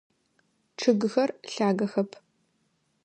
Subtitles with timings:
[0.79, 2.11] Чъыгыхэр лъагэхэп.